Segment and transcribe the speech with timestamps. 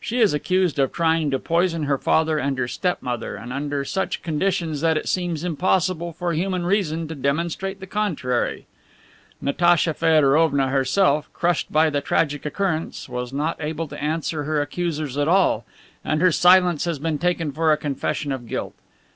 [0.00, 3.84] She is accused of trying to poison her father and her step mother, and under
[3.84, 8.66] such conditions that it seems impossible for human reason to demonstrate the contrary.
[9.40, 15.16] Natacha Feodorovna herself, crushed by the tragic occurrence, was not able to answer her accusers
[15.16, 15.64] at all,
[16.04, 18.74] and her silence has been taken for a confession of guilt.